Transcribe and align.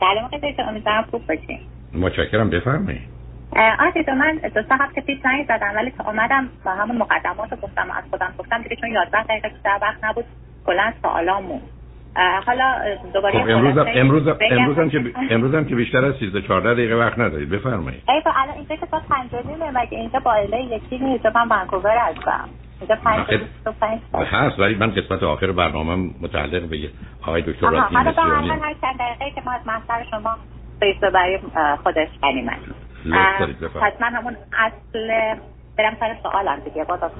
سلام 0.00 0.24
آقای 0.24 0.52
دکتر 0.52 0.62
امیدوارم 0.62 1.04
خوب 1.10 1.26
باشین 1.26 1.60
متشکرم 1.94 2.50
بفرمایید. 2.50 3.02
آقای 3.56 4.04
من 4.18 4.40
دو 4.54 4.62
سه 4.62 4.74
هفته 4.80 5.00
پیش 5.00 5.18
زنگ 5.22 5.44
زدم 5.48 5.72
ولی 5.76 5.90
تا 5.90 6.04
اومدم 6.04 6.48
با 6.64 6.70
همون 6.70 6.96
مقدمات 6.96 7.52
رو 7.52 7.58
گفتم 7.62 7.90
از 7.90 8.04
خودم 8.10 8.34
گفتم 8.38 8.62
دیگه 8.62 8.76
چون 8.76 8.90
11 8.90 9.22
دقیقه 9.22 9.50
در 9.64 9.78
وقت 9.82 10.04
نبود 10.04 10.24
کلا 10.66 10.92
سوالامون 11.02 11.60
حالا 12.46 12.76
دوباره 13.14 13.42
خب 13.42 13.50
امروز 13.50 13.78
هم 13.78 13.86
امروز 13.94 14.28
هم 14.28 14.36
امروز 14.50 14.78
هم 14.78 14.90
که 14.90 15.12
امروز 15.30 15.54
هم 15.54 15.64
که 15.64 15.74
بیشتر 15.74 16.04
از 16.04 16.14
13 16.14 16.42
14 16.42 16.74
دقیقه 16.74 16.94
وقت 16.94 17.18
ندارید. 17.18 17.50
بفرمایید. 17.50 18.02
ای 18.08 18.20
با 18.24 18.32
الان 18.36 18.54
اینجا 18.56 18.76
که 18.76 18.86
تا 18.86 19.00
5 19.30 19.46
نیمه 19.46 19.70
مگه 19.70 19.98
اینجا 19.98 20.20
با 20.20 20.38
یکی 20.38 20.98
نیست؟ 20.98 21.26
من 21.26 21.48
ونکوور 21.50 21.98
هستم. 21.98 22.48
اینجا 22.80 22.96
5 23.04 24.00
هست 24.14 24.58
ولی 24.58 24.74
من 24.74 24.90
قسمت 24.90 25.22
آخر 25.22 25.52
برنامه 25.52 26.10
متعلق 26.20 26.62
به 26.62 26.90
آقای 27.22 27.42
دکتر 27.42 27.70
راضی 27.70 27.94
حالا 27.94 28.12
با 28.12 28.22
هر 28.22 28.74
چند 28.80 28.98
دقیقه 28.98 29.30
که 29.34 29.42
ما 29.46 29.52
از 29.52 29.66
محضر 29.66 30.04
شما 30.10 30.36
فیس 30.80 31.00
برای 31.12 31.38
خودش 31.82 32.08
پس 33.80 33.92
من 34.00 34.14
همون 34.14 34.36
اصل 34.58 35.08
برم 35.78 35.96
سر 36.00 36.16
سوالم 36.22 36.60
دیگه. 36.64 36.84
باز 36.84 37.02
از 37.02 37.10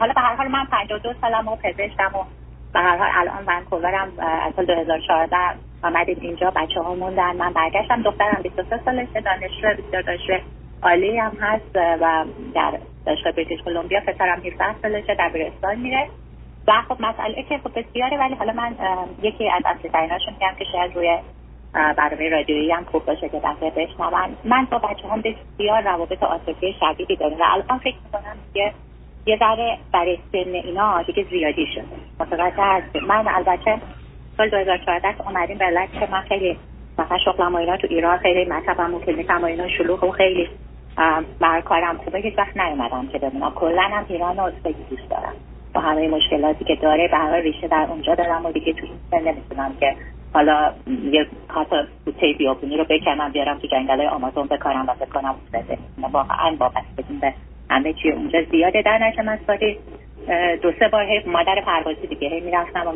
حالا 0.00 0.12
به 0.12 0.20
هر 0.20 0.36
حال 0.36 0.48
من 0.48 0.64
52 0.64 1.14
سالم 1.20 1.48
و 1.48 1.56
پزشکم 1.56 2.10
و 2.14 2.24
به 2.72 2.80
هر 2.80 2.96
حال 2.96 3.08
الان 3.14 3.44
ونکوورم 3.46 4.08
از 4.18 4.52
سال 4.56 4.64
2014 4.64 5.36
آمدیم 5.82 6.18
اینجا 6.20 6.50
بچه 6.50 6.80
ها 6.80 6.94
موندن 6.94 7.36
من 7.36 7.52
برگشتم 7.52 8.02
دخترم 8.02 8.42
23 8.42 8.80
سالشه 8.84 9.20
دانشجو 9.20 9.82
بسیار 9.82 10.02
دانشجو 10.02 10.34
عالی 10.82 11.18
هم 11.18 11.36
هست 11.40 11.76
و 12.00 12.24
در 12.54 12.78
دانشگاه 13.06 13.32
بریتیش 13.32 13.60
کلمبیا 13.62 14.00
پسرم 14.00 14.42
17 14.44 14.80
سالشه 14.82 15.14
در 15.14 15.28
برستان 15.28 15.78
میره. 15.78 16.08
و 16.68 16.72
خب 16.88 16.96
مسئله 17.00 17.42
که 17.42 17.58
خب 17.58 17.78
بسیاره 17.78 18.18
ولی 18.18 18.34
حالا 18.34 18.52
من 18.52 18.74
یکی 19.22 19.50
از 19.50 19.62
اصلی 19.66 19.90
تریناشون 19.90 20.32
میگم 20.32 20.54
که 20.58 20.64
شاید 20.72 20.94
روی 20.94 21.18
برنامه 21.72 22.28
رادیویی 22.28 22.72
هم 22.72 22.84
خوب 22.84 23.04
باشه 23.04 23.28
که 23.28 23.40
دفعه 23.44 23.70
بشنون. 23.70 24.36
من 24.44 24.64
با 24.70 24.78
بچه 24.78 25.08
هم 25.08 25.22
بسیار 25.22 25.82
روابط 25.82 26.22
عاطفی 26.22 26.74
شدیدی 26.80 27.16
داریم 27.16 27.38
و 27.38 27.42
الان 27.42 27.78
فکر 27.78 27.96
می‌کنم 28.04 28.36
که 28.54 28.72
یه 29.26 29.36
ذره 29.38 29.78
برای 29.92 30.18
سن 30.32 30.54
اینا 30.54 31.02
دیگه 31.02 31.26
زیادی 31.30 31.66
شده. 31.74 31.84
متوجه 32.20 32.62
هست 32.62 32.96
من 32.96 33.28
البته 33.28 33.80
سال 34.36 34.48
2014 34.48 35.22
اومدیم 35.28 35.58
به 35.58 35.88
که 36.00 36.08
من 36.12 36.20
خیلی 36.20 36.58
مثلا 36.98 37.18
شغلم 37.18 37.54
و 37.54 37.58
اینا 37.58 37.76
تو 37.76 37.86
ایران 37.90 38.18
خیلی 38.18 38.44
مطبم 38.44 38.94
و 38.94 39.00
کلینیکم 39.00 39.42
و 39.42 39.44
اینا 39.44 39.68
شلوغ 39.68 40.04
و 40.04 40.10
خیلی 40.10 40.48
بر 41.40 41.60
کارم 41.60 41.96
خوبه 41.96 42.18
هیچ 42.18 42.38
وقت 42.38 42.56
نیومدم 42.56 43.06
که 43.06 43.18
بمونم. 43.18 43.52
کلا 43.54 43.82
هم 43.82 44.04
ایران 44.08 44.36
رو 44.36 44.50
خیلی 44.62 44.84
دوست 44.90 45.10
دارم. 45.10 45.32
با 45.74 45.80
همه 45.80 46.08
مشکلاتی 46.08 46.64
که 46.64 46.74
داره 46.74 47.08
به 47.08 47.16
همه 47.16 47.40
ریشه 47.40 47.68
در 47.68 47.86
اونجا 47.90 48.14
دارم 48.14 48.46
و 48.46 48.52
دیگه 48.52 48.72
تو 48.72 48.86
این 48.86 48.96
سن 49.10 49.28
نمی‌تونم 49.28 49.76
که 49.80 49.96
حالا 50.34 50.72
یه 51.12 51.26
حتی 51.48 51.76
بوته 52.04 52.32
بیابونی 52.38 52.76
رو 52.76 52.84
بکنم 52.84 53.32
بیارم 53.32 53.58
تو 53.58 53.66
جنگل 53.66 54.00
آمازون 54.00 54.46
بکارم 54.46 54.86
و 54.88 55.04
بکنم 55.06 55.34
واقعا 56.12 56.56
وابستگی 56.58 57.18
به 57.20 57.34
همه 57.70 57.92
چی 57.92 58.10
اونجا 58.10 58.42
زیاده. 58.50 58.82
در 58.82 58.98
نشه 58.98 59.22
من 59.22 59.38
سالی 59.46 59.78
دو 60.62 60.72
سه 60.78 60.88
بار 60.88 61.04
هی 61.04 61.22
مادر 61.26 61.60
پروازی 61.66 62.06
دیگه 62.06 62.28
هی 62.28 62.40
می‌رفتم 62.40 62.86
و 62.86 62.92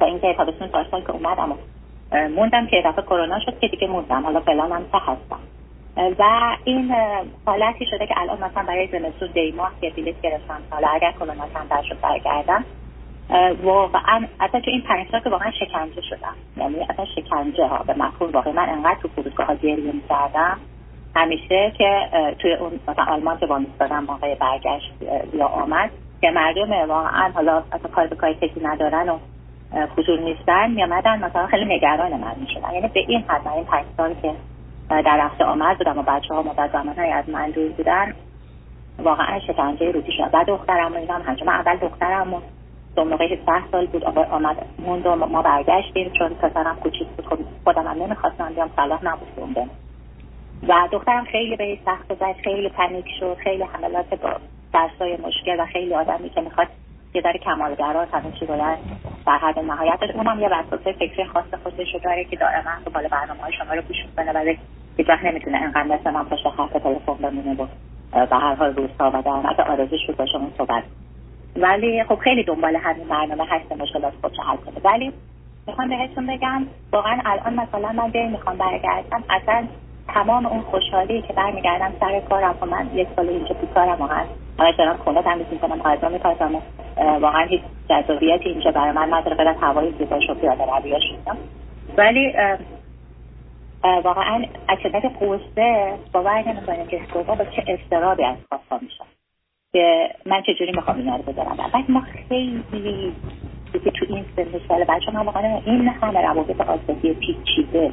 تا 0.00 0.06
اینکه 0.06 0.34
تابستون 0.34 0.68
پارسال 0.68 1.02
که 1.02 1.10
اومدم 1.10 1.52
و 1.52 1.56
موندم 2.28 2.66
که 2.66 2.82
دفعه 2.84 3.02
کرونا 3.02 3.40
شد 3.40 3.58
که 3.58 3.68
دیگه 3.68 3.86
موندم. 3.86 4.22
حالا 4.22 4.40
فلان 4.40 4.72
هم 4.72 4.82
هستم. 4.92 5.40
و 6.18 6.56
این 6.64 6.94
حالتی 7.46 7.86
شده 7.90 8.06
که 8.06 8.14
الان 8.20 8.44
مثلا 8.44 8.62
برای 8.62 8.86
زمستون 8.86 9.28
دیماه 9.34 9.72
که 9.80 9.90
بیلیت 9.90 10.20
گرفتم. 10.20 10.60
حالا 10.70 10.88
اگر 10.88 11.12
کرونا 11.12 11.44
هم 11.54 11.82
شد 11.82 12.00
برگردم. 12.00 12.64
واقعا 13.62 14.26
اصلا 14.40 14.60
تو 14.60 14.70
این 14.70 14.82
پنج 14.82 15.06
سال 15.10 15.32
واقعا 15.32 15.50
شکنجه 15.50 16.00
شدم. 16.00 16.34
یعنی 16.56 16.86
اصلا 16.90 17.04
شکنجه 17.04 17.66
ها 17.66 17.84
به 17.86 17.94
مفهوم 17.98 18.30
واقعا 18.32 18.52
من 18.52 18.68
انقدر 18.68 19.00
تو 19.02 19.08
فرودگاه 19.08 19.46
ها 19.46 19.54
گریه 19.54 19.92
می‌کردم. 19.92 20.60
همیشه 21.16 21.72
که 21.78 22.08
توی 22.38 22.54
اون 22.54 22.80
مثلا 22.88 23.04
آلمان 23.04 23.38
که 23.38 23.46
با 23.46 23.58
میستادم 23.58 24.04
موقع 24.04 24.34
برگشت 24.34 24.92
یا 25.34 25.46
آمد 25.46 25.90
که 26.20 26.30
مردم 26.30 26.88
واقعا 26.88 27.30
حالا 27.34 27.62
اصلا 27.72 27.90
کار 27.94 28.06
به 28.06 28.16
کاری 28.16 28.34
کسی 28.34 28.60
ندارن 28.62 29.08
و 29.08 29.18
حضور 29.96 30.20
نیستن 30.20 30.70
میامدن 30.70 31.24
مثلا 31.24 31.46
خیلی 31.46 31.74
نگران 31.76 32.12
من 32.12 32.34
می‌شدن. 32.40 32.72
یعنی 32.74 32.88
به 32.88 33.00
این 33.08 33.24
حد 33.28 33.48
این 33.48 33.64
پنج 33.64 33.84
سال 33.96 34.14
که 34.22 34.32
در 34.88 35.18
رفته 35.24 35.44
آمد 35.44 35.78
بودم 35.78 35.98
و 35.98 36.02
بچه 36.02 36.34
ها 36.34 36.42
مدت 36.42 36.72
زمان 36.72 36.98
از 36.98 37.28
من 37.28 37.50
دور 37.50 37.68
بودن 37.68 38.14
واقعا 38.98 39.40
شکنجه 39.40 39.90
روزی 39.90 40.12
شد. 40.12 40.30
بعد 40.30 40.46
دخترم 40.46 40.92
و 40.92 40.96
اینا 40.96 41.14
هم 41.14 41.48
اول 41.48 41.76
دخترم 41.76 42.34
و 42.34 42.40
اون 42.96 43.08
موقع 43.08 43.32
17 43.32 43.70
سال 43.72 43.86
بود 43.86 44.04
آمد 44.04 44.56
موند 44.78 45.06
و 45.06 45.16
ما 45.16 45.42
برگشتیم 45.42 46.12
چون 46.18 46.28
پسرم 46.28 46.76
کوچیک 46.76 47.08
بود. 47.08 47.26
خب 47.26 47.38
خودم 47.64 47.86
هم 47.86 48.02
نمی‌خواستم 48.02 48.52
بیام 48.54 48.70
صلاح 48.76 49.04
نبود 49.04 49.28
و 50.62 50.88
دخترم 50.92 51.24
خیلی 51.24 51.56
به 51.56 51.78
سخت 51.84 52.14
زد 52.14 52.36
خیلی 52.44 52.68
پنیک 52.68 53.06
شد 53.20 53.36
خیلی 53.44 53.62
حملات 53.62 54.14
با 54.14 54.32
درسای 54.72 55.16
مشکل 55.16 55.60
و 55.60 55.66
خیلی 55.66 55.94
آدمی 55.94 56.30
که 56.30 56.40
می‌خواد 56.40 56.68
یه 57.14 57.22
ذره 57.22 57.38
کمالگرا 57.38 58.04
همه 58.12 58.32
چی 58.40 58.46
باید 58.46 58.78
در 59.26 59.38
حد 59.38 59.58
نهایت 59.58 59.98
اونم 60.14 60.40
یه 60.40 60.48
وسوسه 60.48 60.92
فکری 60.92 61.24
خاص 61.24 61.44
خودش 61.62 61.94
رو 61.94 62.00
داره 62.00 62.24
که 62.24 62.36
دائما 62.36 62.70
تو 62.84 62.90
بالا 62.90 63.08
برنامه 63.08 63.40
های 63.42 63.52
شما 63.52 63.74
رو 63.74 63.82
گوش 63.82 63.96
می‌کنه 64.06 64.32
و 64.32 64.54
هیچ 64.96 65.08
وقت 65.08 65.24
نمی‌تونه 65.24 65.58
انقدر 65.58 65.82
مثل 65.82 66.10
من 66.10 66.24
پشت 66.24 66.48
خط 66.48 66.76
تلفن 66.82 67.14
بمونه 67.14 67.62
و 67.62 67.66
به 68.26 68.36
هر 68.36 68.54
حال 68.54 68.74
روزها 68.74 69.10
و 69.14 69.22
در 69.22 69.50
نظر 69.50 69.62
آرزوش 69.62 70.00
رو 70.08 70.14
با 70.14 70.26
شما 70.26 70.50
صحبت. 70.58 70.84
ولی 71.56 72.04
خب 72.04 72.14
خیلی 72.14 72.44
دنبال 72.44 72.76
همین 72.76 73.08
برنامه 73.08 73.44
هست 73.50 73.72
مشکلات 73.72 74.12
خودش 74.20 74.36
حل 74.46 74.56
کنه. 74.56 74.80
ولی 74.84 75.12
می‌خوام 75.66 75.88
بهتون 75.88 76.26
بگم 76.26 76.66
واقعا 76.92 77.20
الان 77.24 77.54
مثلا 77.54 77.92
من 77.92 78.10
به 78.10 78.28
می‌خوام 78.28 78.56
برگردم 78.56 79.24
اصلا 79.30 79.66
تمام 80.08 80.46
اون 80.46 80.60
خوشحالی 80.60 81.22
که 81.22 81.32
برمیگردم 81.32 81.92
سر 82.00 82.20
کارم 82.20 82.54
و 82.60 82.66
من 82.66 82.90
یک 82.94 83.08
سال 83.16 83.28
اینجا 83.28 83.54
تو 83.54 83.66
کارم 83.74 83.96
واقعا. 84.00 84.24
همش 84.58 84.74
دارم 84.78 84.96
خونه 84.96 85.22
تمیز 85.22 85.46
می‌کنم 85.50 86.12
میپزم 86.12 86.54
و 86.54 86.60
واقعا 87.18 87.46
هیچ 87.46 87.60
جذابیتی 87.88 88.48
اینجا 88.48 88.70
برای 88.70 88.92
من 88.92 89.14
نداره. 89.14 89.36
غیر 89.36 89.48
از 89.48 89.56
هوای 89.60 89.92
زیباش 89.98 90.30
و 90.30 90.34
پیاده 90.34 90.64
رویاش 90.64 91.02
ولی 91.96 92.34
واقعا 94.04 94.44
از 94.68 94.78
شدت 94.82 95.02
قصه 95.20 95.94
باور 96.12 96.48
نمی‌کنیم 96.48 96.86
که 96.86 97.00
با 97.14 97.36
چه 97.36 97.64
استرابی 97.66 98.24
از 98.24 98.36
خواب 98.68 98.82
میشم 98.82 99.04
که 99.72 100.10
من 100.26 100.42
چجوری 100.42 100.72
می‌خوام 100.72 100.96
اینا 100.96 101.16
رو 101.16 101.22
بذارم؟ 101.22 101.56
بعد 101.56 101.90
ما 101.90 102.00
خیلی 102.28 103.12
که 103.72 103.90
تو 103.90 104.06
این 104.08 104.24
سن 104.36 104.60
سال 104.68 104.84
بچه 104.84 105.10
ما 105.12 105.24
واقعا 105.24 105.60
این 105.66 105.88
همه 105.88 106.20
روابط 106.20 106.60
آزادی 106.60 107.14
پیچیده 107.14 107.92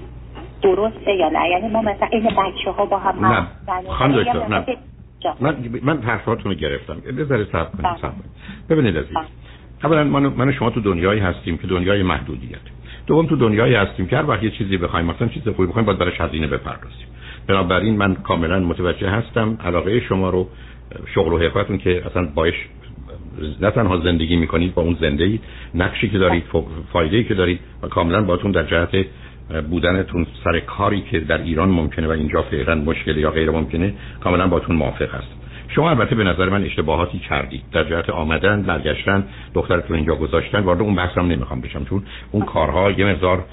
درسته 0.64 1.14
یا 1.14 1.30
نه؟ 1.30 1.50
یعنی 1.50 1.68
ما 1.68 1.82
مثلا 1.82 2.08
این 2.12 2.24
بچه 2.24 2.72
ها 2.78 2.86
با 2.86 2.98
هم 2.98 3.26
نه. 3.26 3.48
خانم 3.90 4.24
دکتر 4.24 4.48
نه. 4.48 4.66
من 5.40 5.56
من 5.84 6.02
حرفاتون 6.02 6.52
رو 6.52 6.58
گرفتم. 6.58 7.00
بذارید 7.18 7.48
صبر 7.48 7.64
کنید 7.64 7.84
بله. 7.84 7.98
صبر 7.98 8.12
ببینید 8.70 8.98
عزیز 8.98 9.14
بله. 9.14 9.26
اولا 9.84 10.04
من 10.04 10.26
من 10.26 10.52
شما 10.52 10.70
تو 10.70 10.82
دنیایی 10.82 11.20
هستیم 11.20 11.58
که 11.58 11.68
دنیای 11.68 12.04
محدودیت. 12.04 12.60
دوم 13.08 13.26
تو 13.26 13.36
دنیایی 13.36 13.76
هستیم 13.76 14.08
که 14.08 14.18
هر 14.18 14.30
وقت 14.30 14.44
یه 14.44 14.50
چیزی 14.50 14.78
بخوایم 14.78 15.06
مثلا 15.06 15.28
چیز 15.28 15.44
خوبی 15.48 15.68
بخوایم 15.68 15.86
باید 15.86 16.00
برای 16.00 16.14
هزینه 16.20 16.48
بپردازیم. 16.48 17.08
بنابراین 17.48 17.98
من 17.98 18.16
کاملا 18.16 18.60
متوجه 18.60 19.10
هستم 19.10 19.58
علاقه 19.66 20.00
شما 20.00 20.30
رو 20.30 20.48
شغل 21.16 21.34
و 21.34 21.38
حرفتون 21.38 21.78
که 21.78 22.04
اصلا 22.06 22.28
باش 22.36 22.54
نه 23.62 23.72
تنها 23.72 23.98
زندگی 23.98 24.36
می‌کنید 24.36 24.74
با 24.74 24.82
اون 24.82 24.98
زنده 25.02 25.40
نقشی 25.76 26.10
که 26.10 26.18
دارید 26.18 26.44
فایده 26.94 27.24
که 27.24 27.34
دارید 27.34 27.60
و 27.82 27.88
کاملا 27.88 28.22
باتون 28.22 28.52
در 28.52 28.64
جهت 28.64 29.06
بودنتون 29.70 30.28
سر 30.44 30.60
کاری 30.60 31.02
که 31.02 31.20
در 31.20 31.42
ایران 31.42 31.70
ممکنه 31.70 32.08
و 32.08 32.12
اینجا 32.12 32.42
فعلا 32.42 32.76
مشکل 32.76 33.18
یا 33.18 33.32
غیر 33.32 33.52
ممکنه 33.52 33.94
کاملا 34.24 34.48
باتون 34.48 34.76
موافق 34.76 35.16
هست 35.16 35.44
شما 35.68 35.90
البته 35.90 36.16
به 36.16 36.24
نظر 36.24 36.50
من 36.50 36.64
اشتباهاتی 36.64 37.20
کردید. 37.20 37.62
در 37.72 37.84
جهت 37.84 38.10
آمدن 38.10 38.62
برگشتن 38.62 39.24
دخترتون 39.54 39.96
اینجا 39.96 40.16
گذاشتن 40.16 40.60
وارد 40.60 40.82
اون 40.82 40.96
بحثم 40.96 41.22
نمی‌خوام 41.22 41.62
بشم. 41.62 41.86
چون 41.86 42.04
اون 42.32 42.46
کارها 42.46 42.92
یه 42.92 43.06
مقدار 43.06 43.46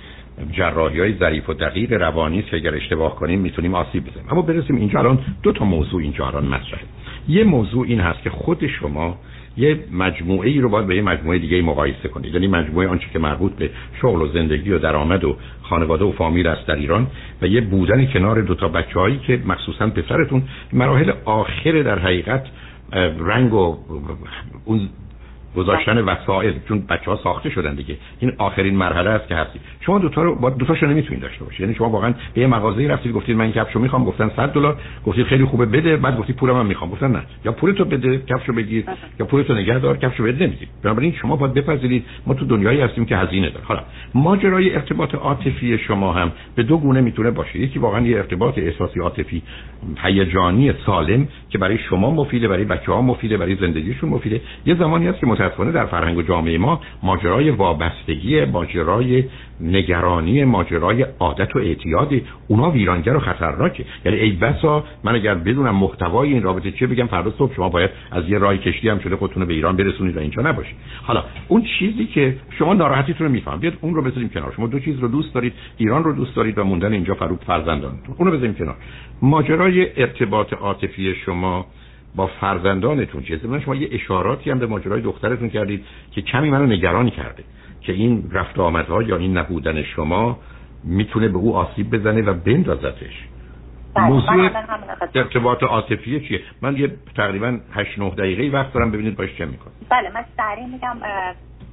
جراحی 0.52 1.00
های 1.00 1.14
ظریف 1.18 1.48
و 1.48 1.54
دقیق 1.54 1.92
روانی 1.92 2.42
که 2.42 2.56
اگر 2.56 2.74
اشتباه 2.74 3.16
کنیم 3.16 3.40
می‌تونیم 3.40 3.74
آسیب 3.74 4.06
بزنیم. 4.06 4.26
اما 4.30 4.42
برسیم 4.42 4.76
اینجا 4.76 4.98
الان 4.98 5.18
دو 5.42 5.52
تا 5.52 5.64
موضوع 5.64 6.02
اینجا 6.02 6.26
الان 6.26 6.46
مطرحه. 6.46 6.82
یه 7.28 7.44
موضوع 7.44 7.86
این 7.86 8.00
هست 8.00 8.22
که 8.22 8.30
خود 8.30 8.66
شما 8.66 9.18
یه 9.56 9.78
مجموعه 9.92 10.48
ای 10.48 10.60
رو 10.60 10.68
باید 10.68 10.86
به 10.86 10.96
یه 10.96 11.02
مجموعه 11.02 11.38
دیگه 11.38 11.62
مقایسه 11.62 12.08
کنید. 12.08 12.34
یعنی 12.34 12.46
مجموعه 12.46 12.88
آنچه 12.88 13.06
که 13.12 13.18
مربوط 13.18 13.52
به 13.52 13.70
شغل 14.02 14.22
و 14.22 14.28
زندگی 14.32 14.70
و 14.70 14.78
درآمد 14.78 15.24
و 15.24 15.36
خانواده 15.62 16.04
و 16.04 16.12
فامیل 16.12 16.46
است 16.46 16.66
در 16.66 16.76
ایران 16.76 17.06
و 17.42 17.46
یه 17.46 17.60
بودن 17.60 18.06
کنار 18.06 18.42
دو 18.42 18.54
تا 18.54 18.68
بچه‌هایی 18.68 19.18
که 19.18 19.40
مخصوصا 19.46 19.90
پسرتون 19.90 20.42
مراحل 20.72 21.12
آخر 21.24 21.82
در 21.82 21.98
حقیقت 21.98 22.46
رنگ 23.18 23.54
و 23.54 23.78
اون 24.64 24.88
گذاشتن 25.56 25.98
وسایل 25.98 26.54
چون 26.68 26.86
بچه 26.88 27.10
ها 27.10 27.16
ساخته 27.16 27.50
شدن 27.50 27.74
دیگه. 27.74 27.96
این 28.20 28.32
آخرین 28.38 28.76
مرحله 28.76 29.10
است 29.10 29.28
که 29.28 29.34
هستی 29.34 29.60
شما 29.80 29.98
دو 29.98 30.08
تا 30.08 30.22
رو 30.22 30.34
با 30.34 30.50
دو 30.50 30.66
تاشو 30.66 30.86
نمی‌تونید 30.86 31.22
داشته 31.22 31.44
باشید. 31.44 31.60
یعنی 31.60 31.74
شما 31.74 31.88
واقعا 31.88 32.14
به 32.34 32.40
یه 32.40 32.46
مغازه‌ای 32.46 32.88
رفتید 32.88 33.12
گفتید 33.12 33.36
من 33.36 33.52
کفشو 33.52 33.80
می‌خوام 33.80 34.04
گفتن 34.04 34.30
100 34.36 34.52
دلار. 34.52 34.76
گفتید 35.06 35.26
خیلی 35.26 35.44
خوبه 35.44 35.66
بده. 35.66 35.96
بعد 35.96 36.18
گفتید 36.18 36.36
پولم 36.36 36.54
من 36.56 36.66
می‌خوام. 36.66 36.90
گفتن 36.90 37.10
نه. 37.12 37.22
یا 37.44 37.52
پولتو 37.52 37.84
بده 37.84 38.18
کفشو 38.18 38.52
بگیر. 38.52 38.84
یا 39.20 39.26
پولتو 39.26 39.54
نگه 39.54 39.78
دار 39.78 39.96
کفشو 39.96 40.24
بده 40.24 40.46
نمی‌دید. 40.46 40.68
بنابراین 40.82 41.12
شما 41.12 41.36
باید 41.36 41.54
بپذیرید. 41.54 42.04
ما 42.26 42.34
تو 42.34 42.44
دنیایی 42.44 42.80
هستیم 42.80 43.04
که 43.04 43.16
هزینه 43.16 43.50
داره. 43.50 43.64
حالا 43.64 43.80
ماجرای 44.14 44.74
ارتباط 44.74 45.14
عاطفی 45.14 45.78
شما 45.78 46.12
هم 46.12 46.32
به 46.54 46.62
دو 46.62 46.78
گونه 46.78 47.00
می‌تونه 47.00 47.30
باشه. 47.30 47.58
یکی 47.58 47.78
واقعا 47.78 48.06
یه 48.06 48.16
ارتباط 48.16 48.58
احساسی 48.58 49.00
عاطفی 49.00 49.42
هیجانی 50.02 50.72
سالم 50.86 51.28
که 51.50 51.58
برای 51.58 51.78
شما 51.78 52.10
مفیده 52.10 52.48
برای 52.48 52.64
بچه‌ها 52.64 53.02
مفیده 53.02 53.36
برای 53.36 53.54
زندگیشون 53.54 54.10
مفیده. 54.10 54.40
یه 54.66 54.74
زمانی 54.74 55.06
هست 55.06 55.18
که 55.20 55.26
متأسفانه 55.40 55.72
در 55.72 55.86
فرهنگ 55.86 56.16
و 56.16 56.22
جامعه 56.22 56.58
ما 56.58 56.80
ماجرای 57.02 57.50
وابستگی 57.50 58.44
ماجرای 58.44 59.24
نگرانی 59.60 60.44
ماجرای 60.44 61.06
عادت 61.20 61.56
و 61.56 61.58
اعتیاد 61.58 62.12
اونا 62.48 62.70
ویرانگر 62.70 63.16
و 63.16 63.20
خطرناکه. 63.20 63.84
یعنی 64.04 64.18
ای 64.18 64.30
بسا 64.30 64.84
من 65.04 65.14
اگر 65.14 65.34
بدونم 65.34 65.76
محتوای 65.76 66.32
این 66.32 66.42
رابطه 66.42 66.70
چه 66.70 66.86
بگم 66.86 67.06
فردا 67.06 67.30
صبح 67.38 67.54
شما 67.54 67.68
باید 67.68 67.90
از 68.10 68.28
یه 68.28 68.38
راه 68.38 68.56
کشتی 68.56 68.88
هم 68.88 68.98
شده 68.98 69.16
خودتون 69.16 69.44
به 69.44 69.54
ایران 69.54 69.76
برسونید 69.76 70.16
و 70.16 70.20
اینجا 70.20 70.42
نباشید. 70.42 70.76
حالا 71.02 71.24
اون 71.48 71.62
چیزی 71.78 72.06
که 72.06 72.36
شما 72.58 72.74
ناراحتیتون 72.74 73.26
رو 73.26 73.32
میفهم 73.32 73.60
بیاد 73.60 73.74
اون 73.80 73.94
رو 73.94 74.02
بذاریم 74.02 74.28
کنار. 74.28 74.52
شما 74.56 74.66
دو 74.66 74.80
چیز 74.80 74.98
رو 74.98 75.08
دوست 75.08 75.34
دارید 75.34 75.52
ایران 75.76 76.04
رو 76.04 76.12
دوست 76.12 76.36
دارید 76.36 76.58
و 76.58 76.64
موندن 76.64 76.92
اینجا 76.92 77.14
فرود 77.14 77.40
فرزندانتون. 77.46 78.14
اون 78.18 78.28
رو 78.28 78.36
بذاریم 78.36 78.54
کنار. 78.54 78.76
ماجرای 79.22 80.00
ارتباط 80.02 80.52
عاطفی 80.52 81.14
شما 81.14 81.66
با 82.16 82.26
فرزندانتون. 82.26 83.22
چیه 83.22 83.40
من 83.44 83.60
شما 83.60 83.74
یه 83.74 83.88
اشاراتی 83.92 84.50
هم 84.50 84.58
به 84.58 84.66
ماجرای 84.66 85.00
دخترتون 85.00 85.48
کردید 85.50 85.84
که 86.10 86.22
کمی 86.22 86.50
منو 86.50 86.66
نگران 86.66 87.10
کرده 87.10 87.44
که 87.80 87.92
این 87.92 88.30
رفت 88.32 88.58
آمدها 88.58 89.02
یا 89.02 89.16
این 89.16 89.38
نبودن 89.38 89.82
شما 89.82 90.38
می‌تونه 90.84 91.28
به 91.28 91.38
او 91.38 91.56
آسیب 91.56 91.90
بزنه 91.90 92.22
و 92.22 92.34
بندازتش. 92.34 93.24
بله، 93.94 94.06
موضوع 94.06 94.50
ارتباط 95.14 95.62
عاطفی 95.62 96.20
چیه؟ 96.20 96.40
من 96.62 96.76
یه 96.76 96.96
تقریبا 97.16 97.58
8 97.72 97.98
9 97.98 98.10
دقیقه 98.10 98.58
وقت 98.58 98.72
دارم 98.72 98.90
ببینید 98.90 99.16
باش 99.16 99.36
چه 99.38 99.44
می‌کنم 99.44 99.72
بله 99.90 100.10
من 100.14 100.24
سریع 100.36 100.66
میگم 100.66 100.96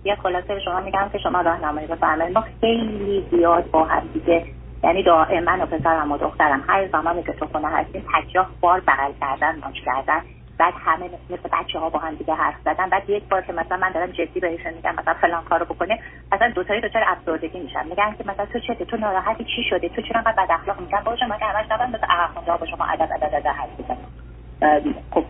یه 0.03 0.15
خلاصه 0.15 0.47
به 0.47 0.59
شما 0.65 0.81
میگم 0.81 1.09
که 1.11 1.17
شما 1.17 1.41
راهنمایی 1.41 1.87
بفرمایید. 1.87 2.37
ما 2.37 2.43
خیلی 2.61 3.23
زیاد 3.31 3.71
با 3.71 3.83
هم 3.83 4.03
دیگه 4.13 4.45
یعنی 4.83 5.03
دائما 5.03 5.57
و 5.61 5.65
پسرم 5.65 6.11
و 6.11 6.17
دخترم 6.17 6.63
هر 6.67 6.87
زمانی 6.87 7.23
که 7.23 7.33
تو 7.33 7.45
خونه 7.45 7.67
هستیم 7.67 8.05
پنجاه 8.13 8.49
بار 8.61 8.79
بغل 8.79 9.11
کردن 9.21 9.59
ماچ 9.59 9.75
کردن. 9.85 10.21
بعد 10.59 10.73
همه 10.85 11.09
مثل 11.29 11.49
بچه 11.53 11.79
ها 11.79 11.89
با 11.89 11.99
هم 11.99 12.15
دیگه 12.15 12.33
حرف 12.33 12.55
زدن. 12.65 12.89
بعد 12.89 13.09
یک 13.09 13.23
بار 13.29 13.41
که 13.41 13.53
مثلا 13.53 13.77
من 13.77 13.91
دارم 13.91 14.11
جدی 14.11 14.39
بهشون 14.39 14.73
میگم 14.73 14.95
مثلا 14.97 15.13
فلان 15.13 15.43
کارو 15.43 15.65
بکنه 15.65 15.99
مثلا 16.31 16.49
دو 16.49 16.63
تایی 16.63 16.81
دچار 16.81 17.03
افسردگی 17.07 17.59
میشن. 17.59 17.87
میگن 17.87 18.15
که 18.17 18.23
مثلا 18.27 18.45
تو 18.45 18.59
چه 18.59 18.75
تو 18.75 18.97
ناراحتی؟ 18.97 19.43
چی 19.43 19.63
شده 19.69 19.89
تو 19.89 20.01
چرا 20.01 20.17
انقدر 20.25 20.45
بد 20.45 20.51
اخلاق 20.51 20.79
میگن 20.79 21.01
باشه 21.05 21.25
من 21.25 21.37
که 21.37 21.45
همش 21.45 21.67
دارم 21.69 21.89
مثلا 21.89 22.07
عقل 22.09 22.57
با 22.57 22.65
شما 22.65 22.85
ادب 22.85 23.09
ادب 23.15 23.35
ادب 23.35 23.47
حرف 23.47 23.69
بزنم. 23.79 24.95
خب 25.11 25.23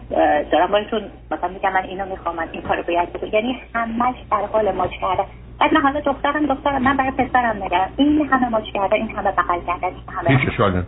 دارم 0.51 0.71
باشون 0.71 1.11
مثلا 1.31 1.49
میگم 1.49 1.73
من 1.73 1.83
اینو 1.83 2.05
می‌خوام 2.05 2.35
من 2.35 2.49
این 2.51 2.61
کارو 2.61 2.83
باید 2.83 3.13
بکنم. 3.13 3.29
یعنی 3.33 3.61
همش 3.75 4.15
در 4.31 4.45
حال 4.45 4.71
ماچ 4.71 4.91
کردن. 5.01 5.25
بعد 5.59 5.74
من 5.74 5.81
حالا 5.81 6.00
دخترم 6.00 6.45
دخترم 6.45 6.83
من 6.83 6.98
برای 6.98 7.12
پسرم 7.12 7.63
نگرم 7.63 7.89
این 7.98 8.30
همه 8.31 8.50
ماچ 8.50 8.63
کرده 8.74 8.95
این 8.95 9.09
همه 9.09 9.31
بغل 9.31 9.59
کرده 9.68 9.88
این 9.88 9.95
همه 10.18 10.39
هیچ 10.39 10.50
اشکال 10.50 10.83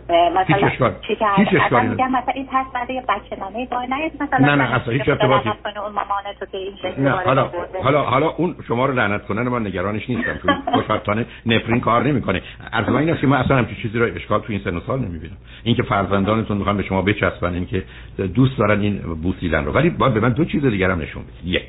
هیچ 0.46 0.64
اشکال 0.64 0.94
چی 1.06 1.16
هیچ 1.36 1.48
اشکال 1.62 1.86
میگم 1.86 2.08
مثلا 2.08 2.34
این 2.34 2.46
پس 2.46 2.90
یه 2.90 3.02
بچه 3.08 3.36
نامه 3.40 3.66
دار 3.66 3.86
نه 3.86 4.10
مثلا 4.20 4.38
نه 4.38 4.54
نه 4.54 4.74
اصلا 4.74 4.92
هیچ 4.92 5.08
ارتباطی 5.08 5.48
اون 5.48 5.92
مامان 5.92 6.22
تو 6.40 6.46
که 6.46 6.58
این 6.58 6.74
نه 6.98 7.10
حالا 7.10 7.50
حالا 7.82 8.02
حالا 8.02 8.28
اون 8.28 8.54
شما 8.68 8.86
رو 8.86 8.94
لعنت 8.94 9.26
کنن 9.26 9.42
من 9.42 9.66
نگرانش 9.66 10.10
نیستم. 10.10 10.38
چون 10.42 10.62
خوشبختانه 10.72 11.26
نفرین 11.46 11.80
کار 11.80 12.02
نمی‌کنه. 12.02 12.42
از 12.72 12.88
من 12.88 12.96
این 12.96 13.10
است 13.10 13.20
که 13.20 13.26
من 13.26 13.36
اصلا 13.36 13.56
همچین 13.56 13.76
چیزی 13.76 13.98
رو 13.98 14.14
اشکال 14.16 14.40
تو 14.40 14.46
این 14.48 14.60
سن 14.64 14.76
و 14.76 14.80
سال 14.80 14.98
نمی‌بینم. 14.98 15.36
اینکه 15.62 15.82
فرزندانتون 15.82 16.56
می‌خوان 16.56 16.76
به 16.76 16.82
شما 16.82 17.02
بچسبن 17.02 17.54
اینکه 17.54 17.84
دوست 18.34 18.58
دارن 18.58 18.80
این 18.80 18.98
بوسیدن 19.22 19.64
رو. 19.64 19.72
ولی 19.72 19.90
باید 19.90 20.14
به 20.14 20.20
من 20.20 20.32
دو 20.32 20.44
چیز 20.44 20.66
دیگه 20.66 20.92
هم 20.92 21.00
نشون 21.00 21.22
بدید. 21.22 21.54
یک 21.54 21.66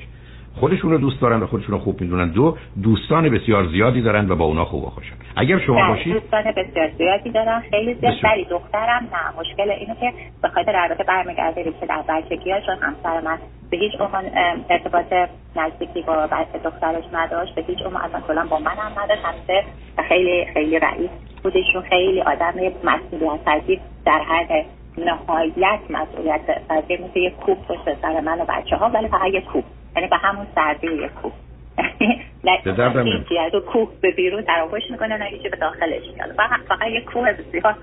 خودشون 0.59 0.91
رو 0.91 0.97
دوست 0.97 1.21
دارن 1.21 1.39
و 1.39 1.47
خودشون 1.47 1.71
رو 1.71 1.79
خوب 1.79 2.01
می‌دونن. 2.01 2.29
دو 2.29 2.57
دوستان 2.83 3.29
بسیار 3.29 3.67
زیادی 3.67 4.01
دارن 4.01 4.31
و 4.31 4.35
با 4.35 4.45
اونا 4.45 4.65
خوب 4.65 4.85
خوشن 4.85 5.15
اگر 5.35 5.59
شما 5.59 5.87
باشید 5.87 6.13
دوستان 6.13 6.43
بسیار 6.43 6.89
زیادی 6.97 7.29
دارن 7.29 7.59
خیلی 7.71 7.93
زیاد. 7.93 8.13
ولی 8.23 8.45
دخترم 8.45 9.07
نه 9.13 9.39
مشکل 9.39 9.71
اینه 9.71 9.95
که 9.99 10.13
به 10.41 10.47
خاطر 10.47 10.75
البته 10.75 11.03
برمیگرده 11.03 11.63
که 11.63 11.85
در 11.85 12.03
بچگی 12.09 12.51
چون 12.65 12.77
همسر 12.81 13.21
من 13.21 13.37
به 13.69 13.77
هیچ 13.77 13.91
عنوان 13.99 14.23
ارتباط 14.69 15.13
نزدیکی 15.55 16.01
با 16.01 16.27
بچه 16.27 16.57
دخترش 16.63 17.03
نداشت. 17.13 17.55
به 17.55 17.61
هیچ 17.67 17.81
عنوان 17.85 18.01
اصلا 18.01 18.21
کلا 18.27 18.45
با 18.49 18.59
من 18.59 18.71
هم 18.71 19.03
نداشت 19.03 19.21
همیشه 19.25 19.63
خیلی 20.07 20.45
خیلی 20.53 20.79
رئیس 20.79 21.09
بودشون 21.43 21.81
خیلی 21.89 22.21
آدم 22.21 22.53
مسئولیت 22.83 23.43
پذیر 23.45 23.79
در 24.05 24.21
هر 24.21 24.63
نهایت 24.97 25.79
مسئولیت 25.89 26.67
پذیر 26.69 27.01
مثل 27.01 27.19
یک 27.19 27.35
کوب 27.35 27.57
پشت 27.67 28.01
سر 28.01 28.19
من 28.19 28.41
و 28.41 28.45
بچه 28.45 28.75
ها 28.75 28.89
ولی 28.89 29.07
فقط 29.07 29.27
یک 29.33 29.45
کوب. 29.45 29.63
یعنی 29.95 30.07
به 30.07 30.17
همون 30.17 30.47
سردی 30.55 30.87
یک 30.87 31.11
کوه. 31.11 31.31
به 32.63 32.71
دردم 32.71 33.05
از 33.07 33.63
کوه 33.63 33.89
به 34.01 34.11
بیرون 34.11 34.43
آغوش 34.63 34.83
می‌کنه 34.91 35.17
نه 35.17 35.49
به 35.49 35.57
داخلش 35.57 36.03
میاد. 36.15 36.31
فقط 36.67 36.87
یک 36.87 37.05
کوه 37.05 37.33
بسیار 37.33 37.75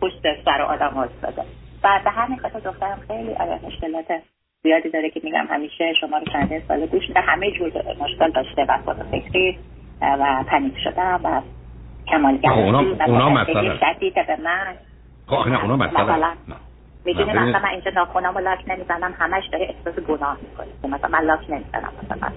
پشت 0.00 0.22
سر 0.44 0.62
آدم 0.62 0.98
افتاده. 0.98 1.42
و 1.84 2.00
به 2.04 2.10
همین 2.10 2.38
خاطر 2.38 2.58
دخترم 2.58 2.98
خیلی 3.08 3.34
مشکلات 3.66 4.06
زیادی 4.62 4.90
داره 4.90 5.10
که 5.10 5.20
میگم 5.24 5.46
همیشه 5.50 5.92
شما 6.00 6.18
رو 6.18 6.24
چند 6.32 6.62
سال 6.68 6.86
گوش 6.86 7.08
میده 7.08 7.20
همه 7.20 7.50
جور 7.50 7.72
مشکل 8.00 8.30
داشته. 8.30 8.64
و 8.68 8.78
خود 8.84 8.96
فکری 8.96 9.58
و 10.02 10.44
پنیک 10.46 10.74
شدم 10.84 11.20
و 11.24 11.40
کمالگرایی 12.06 12.62
اونا, 12.62 12.78
اونا 13.06 13.30
مسئله 13.30 13.78
شدید 13.78 14.14
به 14.14 14.36
من. 14.44 14.74
خب 15.26 15.48
نه 15.48 15.62
اونا 15.62 15.76
مسئله 15.76 16.34
می‌دونی 17.04 17.32
مثلا 17.32 17.58
من 17.58 17.68
اینجا 17.68 17.90
ناخونم 17.90 18.36
و 18.36 18.38
لاک 18.38 18.58
نمی‌زنم 18.66 19.14
همش 19.18 19.48
داره 19.52 19.64
احساس 19.64 20.04
گناه 20.04 20.38
می‌کنه. 20.42 20.94
مثلا 20.96 21.10
من 21.10 21.24
لاک 21.24 21.50
نمی‌زنم 21.50 21.92
مثلا 22.02 22.32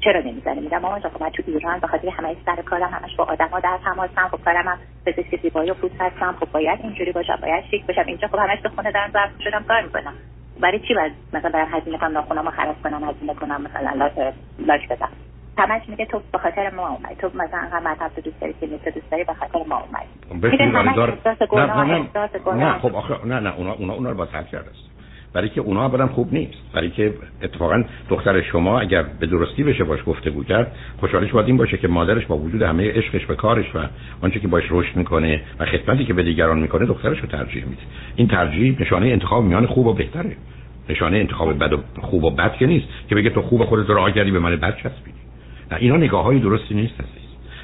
چرا 0.00 0.20
نمی‌زنی 0.20 0.60
میگم 0.60 0.78
مامان 0.78 1.00
خب 1.00 1.22
من 1.22 1.30
تو 1.30 1.42
ایران 1.46 1.78
به 1.78 1.86
خاطر 1.86 2.08
همه 2.08 2.36
سر 2.46 2.62
کارم 2.62 2.90
همش 2.90 3.16
با 3.16 3.24
آدما 3.24 3.60
در 3.60 3.78
تماسم 3.84 4.28
خب 4.28 4.40
کارم 4.44 4.68
هم 4.68 4.78
پزشک 5.06 5.42
زیبایی 5.42 5.70
و 5.70 5.74
پوست 5.74 6.00
هستم 6.00 6.36
خب 6.40 6.52
باید 6.52 6.80
اینجوری 6.82 7.12
باشم 7.12 7.38
باید 7.42 7.64
شیک 7.70 7.86
باشم. 7.86 8.04
اینجا 8.06 8.28
خب 8.28 8.38
همش 8.38 8.60
به 8.60 8.68
خونه 8.68 8.92
دارم 8.92 9.10
ظرف 9.12 9.30
شدم 9.44 9.64
کار 9.68 9.82
می‌کنم. 9.82 10.14
برای 10.60 10.78
چی 10.88 10.94
باید 10.94 11.12
مثلا 11.32 11.50
برای 11.50 11.66
هزینه 11.72 11.98
کنم 11.98 12.12
ناخونم 12.12 12.50
خراب 12.50 12.82
کنم 12.82 13.04
هزینه 13.04 13.34
کنم 13.34 13.62
مثلا 13.62 14.10
لاک 14.58 14.88
بدم؟ 14.88 15.08
همش 15.58 15.82
میگه 15.88 16.06
تو 16.06 16.20
به 16.32 16.38
خاطر 16.38 16.70
ما 16.70 16.88
اومد 16.88 17.16
تو 17.20 17.30
مثلا 17.34 17.68
هم 17.72 17.82
مذهب 17.88 18.10
تو 18.14 18.20
دوست 18.20 18.40
داری 18.40 18.54
که 18.60 18.66
دوست 18.66 19.10
داری 19.10 19.24
به 19.24 19.34
خاطر 19.34 19.68
ما 19.68 19.76
اومد 19.76 20.06
نه 20.44 20.82
نه 20.82 21.84
نه. 21.84 22.64
نه 22.64 22.78
خب 22.78 22.94
آخه 22.94 23.26
نه 23.26 23.40
نه 23.40 23.54
اونا 23.56 23.72
اونا 23.72 23.92
اونا 23.92 24.10
رو 24.10 24.16
با 24.16 24.24
حل 24.24 24.44
کرده 24.44 24.70
است. 24.70 24.92
برای 25.32 25.48
که 25.48 25.60
اونا 25.60 25.84
اولا 25.86 26.06
خوب 26.06 26.32
نیست. 26.32 26.72
برای 26.72 26.90
که 26.90 27.14
اتفاقا 27.42 27.84
دختر 28.08 28.42
شما 28.42 28.80
اگر 28.80 29.02
به 29.02 29.26
درستی 29.26 29.62
بشه 29.62 29.84
باش 29.84 30.00
گفتگو 30.06 30.44
کرد 30.44 30.76
خوشحالش 31.00 31.30
باید 31.30 31.46
این 31.46 31.56
باشه 31.56 31.76
که 31.76 31.88
مادرش 31.88 32.26
با 32.26 32.36
وجود 32.36 32.62
همه 32.62 32.92
عشقش 32.92 33.26
به 33.26 33.34
کارش 33.34 33.74
و 33.74 33.78
آنچه 34.22 34.40
که 34.40 34.48
باش 34.48 34.64
رشد 34.70 34.96
می‌کنه 34.96 35.40
و 35.58 35.64
خدمتی 35.64 36.04
که 36.04 36.14
به 36.14 36.22
دیگران 36.22 36.58
می‌کنه 36.58 36.86
دخترش 36.86 37.18
رو 37.18 37.26
ترجیح 37.26 37.64
میده. 37.64 37.82
این 38.16 38.28
ترجیح 38.28 38.80
نشانه 38.80 39.06
انتخاب 39.06 39.44
میان 39.44 39.66
خوب 39.66 39.86
و 39.86 39.92
بهتره. 39.92 40.36
نشانه 40.88 41.16
انتخاب 41.16 41.58
بد 41.58 41.72
و 41.72 41.78
خوب 42.00 42.24
و 42.24 42.30
بد 42.30 42.52
که 42.52 42.66
نیست. 42.66 42.86
که 43.08 43.14
بگه 43.14 43.30
تو 43.30 43.42
خوب 43.42 43.64
خودت 43.64 43.88
رو 43.88 43.94
راه 43.94 44.12
به 44.12 44.38
من 44.38 44.56
بد 44.56 44.76
اینا 45.74 45.96
نگاه 45.96 46.24
های 46.24 46.38
درستی 46.38 46.74
نیست 46.74 46.94
عزیز. 47.00 47.22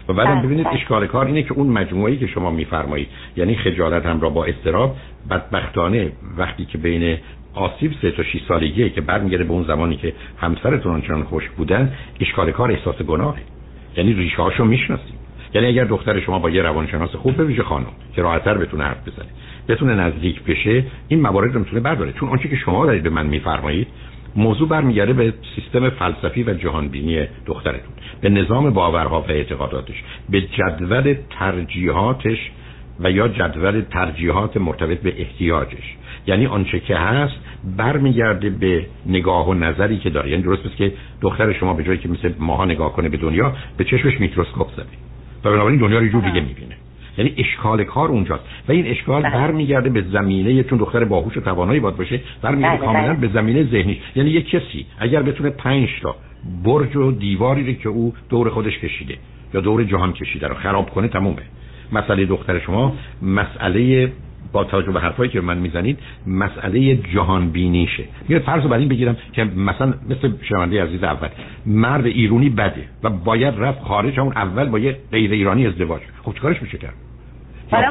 و 0.08 0.12
بعدم 0.12 0.34
بله، 0.34 0.42
ببینید 0.42 0.66
بله. 0.66 0.74
اشکال 0.74 1.06
کار 1.06 1.26
اینه 1.26 1.42
که 1.42 1.52
اون 1.52 1.66
مجموعه‌ای 1.66 2.16
که 2.16 2.26
شما 2.26 2.50
میفرمایید 2.50 3.08
یعنی 3.36 3.56
خجالت 3.56 4.06
هم 4.06 4.20
را 4.20 4.30
با 4.30 4.44
استراب 4.44 4.96
بدبختانه 5.30 6.12
وقتی 6.38 6.64
که 6.64 6.78
بین 6.78 7.18
آسیب 7.54 7.92
سه 8.02 8.10
تا 8.10 8.22
6 8.22 8.40
سالگیه 8.48 8.90
که 8.90 9.00
برمیگرده 9.00 9.44
به 9.44 9.52
اون 9.52 9.64
زمانی 9.64 9.96
که 9.96 10.12
همسرتون 10.38 10.92
آنچنان 10.92 11.24
خوش 11.24 11.48
بودن 11.48 11.92
اشکال 12.20 12.52
کار 12.52 12.72
احساس 12.72 13.02
گناهه. 13.02 13.42
یعنی 13.96 14.12
ریشه 14.12 14.42
هاشو 14.42 14.64
می‌شناسید 14.64 15.18
یعنی 15.54 15.66
اگر 15.66 15.84
دختر 15.84 16.20
شما 16.20 16.38
با 16.38 16.50
یه 16.50 16.62
روانشناس 16.62 17.10
خوب 17.10 17.36
به 17.36 17.44
ویژه 17.44 17.62
خانم 17.62 17.86
که 18.16 18.22
راحت‌تر 18.22 18.58
بتونه 18.58 18.84
حرف 18.84 19.08
بزنه 19.08 19.28
بتونه 19.68 19.94
نزدیک 19.94 20.42
بشه 20.42 20.84
این 21.08 21.20
موارد 21.20 21.54
رو 21.54 21.60
می‌تونه 21.60 21.80
برداره. 21.80 22.12
چون 22.12 22.28
آنچه 22.28 22.48
که 22.48 22.56
شما 22.56 22.86
دارید 22.86 23.02
به 23.02 23.10
من 23.10 23.26
میفرمایید 23.26 23.86
موضوع 24.38 24.68
برمیگرده 24.68 25.12
به 25.12 25.34
سیستم 25.56 25.90
فلسفی 25.90 26.42
و 26.42 26.54
جهانبینی 26.54 27.26
دخترتون 27.46 27.92
به 28.20 28.28
نظام 28.28 28.70
باورها 28.70 29.20
و 29.20 29.30
اعتقاداتش 29.30 30.02
به 30.30 30.40
جدول 30.40 31.14
ترجیحاتش 31.30 32.50
و 33.00 33.10
یا 33.10 33.28
جدول 33.28 33.80
ترجیحات 33.80 34.56
مرتبط 34.56 35.00
به 35.00 35.20
احتیاجش. 35.20 35.96
یعنی 36.26 36.46
آنچه 36.46 36.80
که 36.80 36.96
هست 36.96 37.34
برمیگرده 37.76 38.50
به 38.50 38.86
نگاه 39.06 39.48
و 39.48 39.54
نظری 39.54 39.98
که 39.98 40.10
داره. 40.10 40.30
یعنی 40.30 40.42
درست 40.42 40.66
است 40.66 40.76
که 40.76 40.92
دختر 41.20 41.52
شما 41.52 41.74
به 41.74 41.84
جایی 41.84 41.98
که 41.98 42.08
مثل 42.08 42.32
ماها 42.38 42.64
نگاه 42.64 42.92
کنه 42.92 43.08
به 43.08 43.16
دنیا 43.16 43.52
به 43.76 43.84
چشمش 43.84 44.20
میکروسکوپ 44.20 44.72
زده. 44.72 44.86
و 45.44 45.50
بنابراین 45.50 45.78
دنیا 45.78 45.98
رو 45.98 46.08
جور 46.08 46.24
دیگه 46.24 46.40
می‌بینه. 46.40 46.76
یعنی 47.18 47.34
اشکال 47.36 47.84
کار 47.84 48.08
اونجاست. 48.08 48.44
و 48.68 48.72
این 48.72 48.86
اشکال 48.86 49.22
بله. 49.22 49.32
برمیگرده 49.32 49.90
به 49.90 50.02
زمینه 50.02 50.62
چون 50.62 50.78
دختر 50.78 51.04
باهوش 51.04 51.36
و 51.36 51.40
توانایی 51.40 51.80
باید 51.80 51.96
باشه 51.96 52.20
برمیگرده 52.42 52.76
بله، 52.76 52.86
کاملا 52.86 53.14
بله. 53.14 53.28
به 53.28 53.28
زمینه 53.28 53.64
ذهنی. 53.64 54.00
یعنی 54.16 54.30
یک 54.30 54.50
کسی 54.50 54.86
اگر 54.98 55.22
بتونه 55.22 55.50
5 55.50 55.88
تا 56.02 56.16
برج 56.64 56.96
و 56.96 57.12
دیواری 57.12 57.74
که 57.74 57.88
او 57.88 58.14
دور 58.28 58.50
خودش 58.50 58.78
کشیده 58.78 59.16
یا 59.54 59.60
دور 59.60 59.84
جهان 59.84 60.12
کشیده 60.12 60.48
رو 60.48 60.54
خراب 60.54 60.90
کنه 60.90 61.08
تمومه. 61.08 61.42
مسئله 61.92 62.24
دختر 62.24 62.58
شما 62.58 62.92
مسئله 63.22 64.12
با 64.52 64.64
توجه 64.64 64.92
به 64.92 65.00
حرفایی 65.00 65.30
که 65.30 65.40
من 65.40 65.58
می‌زنید 65.58 65.98
مسئله 66.26 66.96
جهان 66.96 67.50
بینیشه 67.50 68.04
یه 68.28 68.38
فرض 68.38 68.62
بر 68.62 68.78
این 68.78 68.88
بگیرم 68.88 69.16
که 69.32 69.44
مثلا 69.44 69.94
مثل 70.08 70.32
شنونده 70.42 70.82
عزیز 70.82 71.04
اول 71.04 71.28
مرد 71.66 72.06
ایرانی 72.06 72.48
بده 72.48 72.84
و 73.02 73.10
باید 73.10 73.54
رفت 73.58 73.82
خارج 73.82 74.20
اون 74.20 74.32
اول 74.32 74.68
با 74.68 74.78
یه 74.78 74.96
غیر 75.12 75.32
ایرانی 75.32 75.66
ازدواج. 75.66 76.00
خب 76.22 76.34
چیکارش 76.34 76.62
میشه 76.62 76.78
کرد؟ 76.78 76.94
حالا 77.70 77.88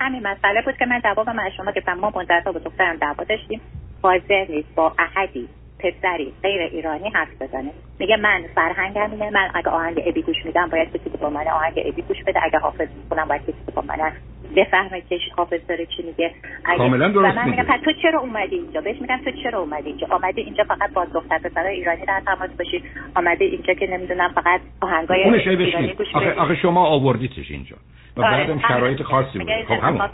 همین 0.00 0.26
مسئله 0.26 0.62
بود 0.62 0.76
که 0.76 0.86
من 0.86 1.00
جواب 1.04 1.30
من 1.30 1.50
شما 1.56 1.72
که 1.72 1.82
ما 2.00 2.12
مدت 2.16 2.44
با 2.44 2.52
دخترم 2.52 2.96
دعوا 2.96 3.24
داشتیم. 3.24 3.60
حاضر 4.02 4.46
نیست 4.48 4.74
با 4.74 4.92
احدی 4.98 5.48
پسری 5.78 6.32
غیر 6.42 6.60
ایرانی 6.60 7.08
حرف 7.08 7.42
بزنه. 7.42 7.70
میگه 7.98 8.16
من 8.16 8.42
فرهنگم 8.54 9.10
اینه 9.10 9.30
من 9.30 9.50
اگه 9.54 9.68
آهنگ 9.68 10.02
ابی 10.06 10.22
گوش 10.22 10.36
میدم 10.44 10.68
باید 10.68 10.88
کسی 10.88 11.10
با 11.20 11.30
من 11.30 11.48
آهنگ 11.48 11.72
ابی 11.76 12.02
گوش 12.02 12.22
بده. 12.26 12.40
اگه 12.44 12.58
حافظ 12.58 12.88
می‌کنم 13.02 13.28
باید 13.28 13.42
کسی 13.42 13.72
با 13.74 13.82
من 13.88 14.12
بفهمه 14.56 15.00
که 15.00 15.18
حافظ 15.36 15.60
داره 15.68 15.86
چی 15.86 16.02
میگه. 16.02 16.30
کاملا 16.76 17.08
درست 17.08 17.36
من 17.36 17.50
میگم 17.50 17.76
تو 17.84 17.92
چرا 18.02 18.20
اومدی 18.20 18.56
اینجا؟ 18.56 18.80
بهش 18.80 19.00
میگم 19.00 19.20
تو 19.24 19.30
چرا 19.42 19.60
اومدی 19.60 19.88
اینجا؟ 19.88 20.06
آمدی 20.10 20.40
اینجا 20.40 20.64
فقط 20.64 20.92
با 20.92 21.04
دختر 21.04 21.38
پسر 21.38 21.66
ایرانی 21.66 22.06
در 22.06 22.22
تماس 22.26 22.50
باشی. 22.58 22.82
آمده 23.16 23.44
اینجا 23.44 23.74
که 23.74 23.86
نمی‌دونم 23.90 24.32
فقط 24.34 24.60
آهنگای 24.80 25.22
ایرانی 25.22 25.92
گوش 25.92 26.06
آخه, 26.14 26.32
آخه 26.32 26.54
شما 26.54 26.86
آوردیتش 26.86 27.50
اینجا. 27.50 27.76
و 28.20 28.24
آره، 28.24 28.36
بعدم 28.36 28.60
شرایط 28.68 29.02
خاصی 29.02 29.38
بود 29.38 29.48
خب 29.68 29.84
همون. 29.84 30.08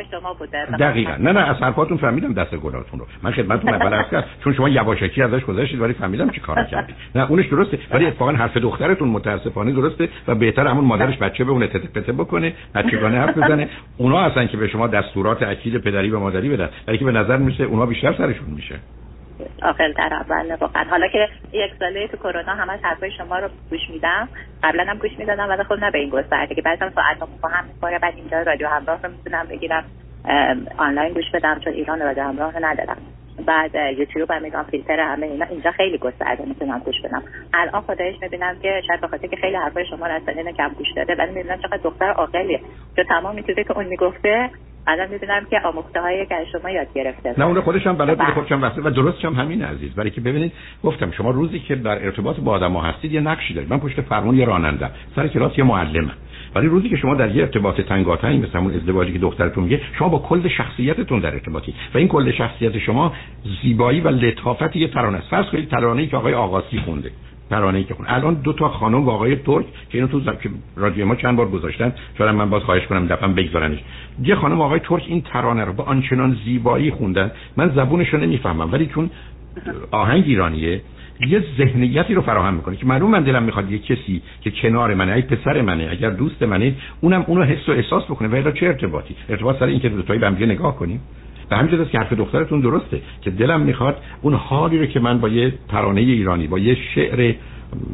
دقیقا. 0.81 1.13
نه 1.19 1.33
نه 1.33 1.41
از 1.41 1.57
حرفاتون 1.57 1.97
فهمیدم 1.97 2.33
دست 2.35 2.55
گلاتون 2.55 3.01
رو. 3.01 3.07
من 3.23 3.31
خدمتتون 3.33 3.75
اول 3.75 3.95
عرض 3.95 4.11
کردم 4.11 4.27
چون 4.45 4.55
شما 4.55 4.69
یواشکی 4.69 5.23
ازش 5.23 5.45
گذاشتید 5.45 5.81
ولی 5.81 5.93
فهمیدم 5.93 6.31
چی 6.31 6.41
کار 6.41 6.65
کردید. 6.65 6.97
نه 7.15 7.31
اونش 7.31 7.47
درسته. 7.47 7.79
ولی 7.91 8.07
اتفاقا 8.07 8.33
حرف 8.33 8.57
دخترتون 8.57 9.09
متاسفانه 9.09 9.73
درسته 9.73 10.09
و 10.29 10.35
بهتر 10.35 10.67
همون 10.67 10.85
مادرش 10.85 11.19
بچه 11.19 11.45
به 11.45 11.51
اون 11.51 11.67
تته 11.67 11.79
پته 11.79 12.13
بکنه 12.13 12.53
بچگانه 12.75 13.19
حرف 13.19 13.39
بزنه. 13.39 13.69
اونا 13.97 14.21
هستن 14.21 14.47
که 14.47 14.57
به 14.57 14.69
شما 14.69 14.87
دستورات 14.87 15.43
اکید 15.43 15.77
پدری 15.77 16.11
و 16.11 16.19
مادری 16.19 16.49
بدن 16.49 16.69
ولی 16.89 16.99
که 16.99 17.05
به 17.05 17.13
نظر 17.13 17.37
میشه 17.37 17.65
اونا 17.65 17.87
بیشتر 17.87 18.13
سرشون 18.13 18.51
میشه. 18.51 18.75
آخر 19.63 19.89
در 19.89 20.15
اول 20.15 20.57
واقعا 20.61 20.85
حالا 20.85 21.09
که 21.09 21.29
یک 21.53 21.71
ساله 21.79 22.09
تو 22.09 22.17
کرونا 22.17 22.55
همش 22.55 22.81
حرفای 22.83 23.11
شما 23.11 23.39
رو 23.39 23.49
گوش 23.71 23.91
میدم. 23.91 24.29
قبلا 24.63 24.85
هم 24.85 24.99
گوش 24.99 25.11
می‌دادم 25.19 25.49
ولی 25.49 25.63
خب 25.63 25.75
نه 25.75 25.91
به 25.91 25.99
این 25.99 26.11
گسترده 26.11 26.55
که 26.55 26.63
بعضی 26.63 26.81
ساعت 26.95 27.19
با 27.43 27.49
هم 27.49 27.65
می‌خوره 27.65 27.99
بعد 27.99 28.15
اینجا 28.17 28.43
رادیو 28.43 28.69
همراه 28.69 29.03
رو 29.03 29.11
می‌تونم 29.11 29.47
بگیرم. 29.47 29.85
آنلاین 30.79 31.13
گوش 31.13 31.31
بدم 31.35 31.61
چون 31.65 31.73
ایران 31.73 32.01
رادیو 32.01 32.23
همراه 32.23 32.59
ندارم. 32.63 32.97
بعد 33.47 33.75
یوتیوب 33.75 34.31
هم 34.31 34.43
میگم 34.43 34.63
فیلتر 34.71 35.01
همه 35.01 35.27
اینا 35.27 35.47
اینجا 35.47 35.71
خیلی 35.71 35.99
گسترده 35.99 36.45
می‌تونم 36.45 36.79
گوش 36.79 37.01
بدم. 37.05 37.23
الان 37.55 37.81
خودش 37.81 38.15
می‌بینم 38.23 38.59
که 38.63 38.83
شاید 38.87 39.01
بخاطر 39.01 39.29
که 39.29 39.37
خیلی 39.37 39.57
حرفای 39.57 39.87
شما 39.87 40.07
رو 40.07 40.53
کم 40.53 40.69
گوش 40.69 40.93
داده 40.97 41.15
ولی 41.15 41.33
می‌بینم 41.33 41.59
چقدر 41.59 41.77
دختر 41.77 42.11
عاقلیه. 42.11 42.61
که 42.97 43.05
تمام 43.05 43.43
چیزی 43.43 43.65
که 43.65 43.73
اون 43.73 43.87
می‌گفته 43.87 44.51
الان 44.87 45.09
می‌بینم 45.11 45.47
که 45.51 45.61
آموخته 45.65 46.01
هایی 46.01 46.27
که 46.27 46.35
شما 46.53 46.71
یاد 46.71 46.87
گرفته 46.95 47.35
نه 47.39 47.47
اون 47.47 47.61
خودش 47.61 47.87
هم 47.87 47.97
بلد 47.97 48.23
خودش 48.23 48.53
هم 48.53 48.73
و 48.85 48.91
درست 48.91 49.25
هم 49.25 49.35
همین 49.35 49.63
عزیز. 49.63 49.95
برای 49.95 50.11
که 50.11 50.21
ببینید 50.21 50.53
گفتم 50.85 51.11
شما 51.11 51.31
روزی 51.31 51.59
که 51.59 51.75
در 51.75 52.05
ارتباط 52.05 52.41
با 52.41 52.53
آدم 52.53 52.73
ها 52.73 52.83
هستید 52.83 53.13
یه 53.13 53.21
نقشی 53.21 53.55
دارید. 53.55 53.71
من 53.71 53.79
پشت 53.79 54.01
فرمون 54.01 54.37
یه 54.37 54.45
راننده. 54.45 54.91
سر 55.17 55.29
کلاس 55.29 55.59
یه 55.59 55.65
معلمم 55.65 56.13
ولی 56.55 56.67
روزی 56.67 56.89
که 56.89 56.97
شما 56.97 57.15
در 57.15 57.37
یه 57.37 57.43
ارتباط 57.43 57.81
تنگاتنی 57.81 58.39
مثل 58.39 58.59
همون 58.59 58.75
ازدواجی 58.75 59.13
که 59.13 59.19
دخترتون 59.19 59.65
میگه 59.65 59.81
شما 59.99 60.09
با 60.09 60.19
کل 60.19 60.49
شخصیتتون 60.49 61.21
در 61.21 61.33
ارتباطی. 61.35 61.75
و 61.95 61.99
این 61.99 62.09
کل 62.09 62.33
شخصیت 62.33 62.79
شما 62.79 63.13
زیبایی 63.63 64.01
و 64.01 64.09
لطافت 64.09 64.77
یه 64.77 64.89
ترانه 64.89 65.19
است. 65.19 65.29
فرض 65.29 65.47
کنید 65.47 65.69
ترانه‌ای 65.69 66.09
که 66.09 66.17
آقای 66.17 66.35
آقاسی 66.35 66.79
خونده. 66.79 67.11
ترانه‌ای 67.51 67.85
که 67.85 67.95
خون 67.95 68.07
الان 68.09 68.35
دو 68.35 68.53
تا 68.53 68.69
خانم 68.69 69.05
و 69.05 69.11
آقای 69.11 69.37
ترک 69.37 69.65
که 69.91 69.99
اینو 69.99 70.07
تو 70.07 70.21
که 70.21 70.51
رادیو 70.77 71.07
ما 71.07 71.15
چند 71.15 71.37
بار 71.37 71.49
گذاشتن 71.49 71.93
شاید 72.19 72.35
من 72.35 72.51
باز 72.51 72.63
خواهش 72.63 72.87
کنم 72.87 73.07
دفعه 73.07 73.29
بگذارنش. 73.29 73.79
یه 74.23 74.35
خانم 74.35 74.59
و 74.59 74.63
آقای 74.63 74.81
ترک 74.81 75.05
این 75.07 75.21
ترانه 75.21 75.65
رو 75.65 75.73
با 75.73 75.85
آنچنان 75.85 76.37
زیبایی 76.45 76.91
خوندن 76.91 77.31
من 77.57 77.69
زبونش 77.69 78.09
رو 78.09 78.19
نمی‌فهمم 78.19 78.73
ولی 78.73 78.87
چون 78.87 79.11
آهنگ 79.91 80.25
ایرانیه 80.27 80.81
یه 81.21 81.45
ذهنیتی 81.59 82.15
رو 82.15 82.23
فراهم 82.23 82.55
می‌کنه 82.55 82.77
که 82.77 82.87
معلوم 82.87 83.11
من 83.11 83.23
دلم 83.23 83.43
می‌خواد 83.43 83.73
یه 83.73 83.79
کسی 83.79 84.23
که 84.41 84.51
کنار 84.51 84.95
منه 84.95 85.13
ای 85.13 85.23
پسر 85.23 85.63
منه 85.63 85.89
اگر 85.91 86.11
دوست 86.11 86.43
منه 86.43 86.75
اونم 87.01 87.25
اونو 87.27 87.43
حس 87.43 87.69
و 87.69 87.73
احساس 87.73 88.05
بکنه 88.05 88.43
و 88.43 88.51
چه 88.51 88.67
ارتباطی؟ 88.67 89.17
ارتباط 89.29 89.59
سر 89.59 89.65
اینکه 89.65 89.89
دو 89.89 90.03
تایی 90.03 90.21
به 90.21 90.47
نگاه 90.47 90.77
کنیم. 90.77 91.01
به 91.49 91.57
همین 91.57 91.85
که 91.85 91.99
حرف 91.99 92.13
دخترتون 92.13 92.61
درسته 92.61 93.01
که 93.23 93.31
دلم 93.31 93.61
می‌خواد 93.61 93.97
اون 94.23 94.35
حالی 94.35 94.79
رو 94.79 94.87
که 94.87 95.01
من 95.01 95.19
با 95.21 95.29
یه 95.29 95.53
ترانه 95.69 96.01
ایرانی 96.01 96.47
با 96.47 96.59
یه 96.59 96.77
شعر 96.95 97.35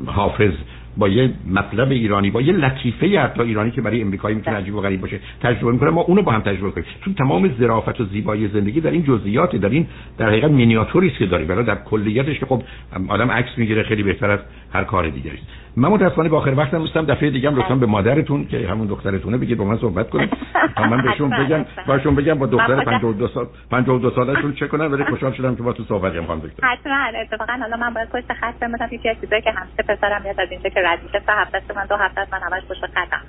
حافظ 0.06 0.52
با 0.96 1.08
یه 1.08 1.30
مطلب 1.50 1.90
ایرانی 1.90 2.30
با 2.30 2.40
یه 2.40 2.52
لطیفه 2.52 3.20
حتی 3.20 3.42
ایرانی 3.42 3.70
که 3.70 3.82
برای 3.82 4.02
امریکایی 4.02 4.36
می‌تونه 4.36 4.56
عجیب 4.56 4.74
و 4.74 4.80
غریب 4.80 5.00
باشه 5.00 5.20
تجربه 5.40 5.72
می‌کنه 5.72 5.90
ما 5.90 6.00
اونو 6.00 6.22
با 6.22 6.32
هم 6.32 6.40
تجربه 6.40 6.70
کنیم. 6.70 6.86
چون 7.04 7.14
تمام 7.14 7.54
ظرافت 7.58 8.00
و 8.00 8.04
زیبایی 8.04 8.48
زندگی 8.48 8.80
در 8.80 8.90
این 8.90 9.04
جزئیات 9.04 9.56
در 9.56 9.68
این 9.68 9.86
در 10.18 10.28
حقیقت 10.28 10.50
مینیاتوری 10.50 11.10
که 11.10 11.26
داریم 11.26 11.46
برای 11.46 11.64
در 11.64 11.74
کلیتش 11.74 12.38
که 12.38 12.46
خب 12.46 12.62
آدم 13.08 13.30
عکس 13.30 13.58
می‌گیره 13.58 13.82
خیلی 13.82 14.02
بهتر 14.02 14.30
از 14.30 14.40
هر 14.72 14.84
کار 14.84 15.08
دیگری. 15.08 15.38
من 15.76 15.88
متاسفانه 15.88 16.28
با 16.28 16.38
آخر 16.38 16.54
وقتم 16.56 16.78
دوستم 16.78 17.06
دفعه 17.06 17.30
دیگه 17.30 17.50
هم 17.50 17.56
لطفا 17.56 17.74
به 17.74 17.86
مادرتون 17.86 18.46
که 18.46 18.68
همون 18.68 18.86
دخترتونه 18.86 19.36
بگید 19.38 19.58
با 19.58 19.64
من 19.64 19.78
صحبت 19.78 20.10
کنید. 20.10 20.30
تا 20.76 20.86
من 20.90 21.02
بهشون 21.02 21.30
بگم 21.30 21.64
باشون 21.86 22.14
بگم 22.14 22.34
با 22.34 22.46
دختر 22.46 22.84
52 22.84 23.28
سال 23.28 23.46
52 23.70 24.10
سالشون 24.10 24.54
چه 24.54 24.68
کنن 24.68 24.86
ولی 24.86 25.04
خوشحال 25.04 25.32
شدم 25.32 25.56
که 25.56 25.62
با 25.62 25.72
تو 25.72 25.84
صحبت 25.84 26.26
کنم 26.26 26.38
دکتر. 26.38 26.68
حتما 26.68 27.20
اتفاقا. 27.20 27.52
حالا 27.52 27.76
من 27.76 27.94
باید 27.94 28.08
پشت 28.08 28.32
خط 28.32 28.58
بمونم. 28.60 28.88
یکی 28.92 29.08
چیزایی 29.20 29.42
که 29.42 29.50
همسه 29.50 29.82
پسرم 29.88 30.22
میاد 30.22 30.40
از 30.40 30.48
اینجا 30.50 30.70
که 30.70 30.80
رد 30.84 31.02
میشه 31.02 31.22
سه 31.26 31.32
هفته 31.32 31.74
من 31.76 31.86
دو 31.86 31.96
هفته 31.96 32.26
من 32.32 32.40
همش 32.42 32.62
پشت 32.68 32.86
خطم. 32.86 33.20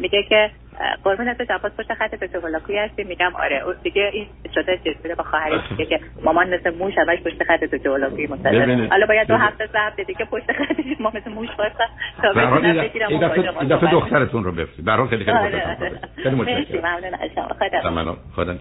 میگه 0.00 0.22
که 0.22 0.50
قربونت 1.04 1.42
جواد 1.42 1.72
پشت 1.78 1.94
خط 1.94 2.14
تو 2.14 2.48
هستی 2.78 3.04
میگم 3.04 3.36
آره 3.36 3.62
اون 3.64 3.74
دیگه 3.82 4.10
این 4.12 4.26
شده 4.54 4.78
چیز 4.84 5.16
با 5.18 5.24
خواهرش 5.24 5.60
میگه 5.70 5.84
که 5.84 6.00
مامان 6.22 6.54
مثل 6.54 6.76
موش 6.78 6.94
همش 6.98 7.18
پشت 7.18 7.44
خط 7.44 7.64
تو 7.64 7.76
جولاکی 7.76 8.26
حالا 8.90 9.06
باید 9.06 9.28
دو 9.28 9.36
هفته 9.36 9.66
سه 9.66 9.78
هفته 9.78 10.04
دیگه 10.04 10.24
پشت 10.24 10.52
خط 10.52 11.00
ما 11.00 11.12
مثل 11.14 11.30
موش 11.30 11.48
واسه 11.58 11.88
تا 12.22 12.32
بتونم 12.32 12.80
بگیرم 12.82 13.08
این 13.08 13.68
دفعه 13.68 13.90
دخترتون 13.90 14.44
رو 14.44 14.52
بفرستید. 14.52 14.84
برای 14.84 15.08
خیلی 15.08 15.24
خیلی 15.24 15.36
آره، 15.36 15.76
آره. 15.80 16.00
خیلی 16.22 16.34
متشکرم. 16.36 16.80
ممنون. 16.80 17.14
از 17.14 17.30
شما. 17.34 17.48
خدا 17.48 18.16
خدا 18.36 18.54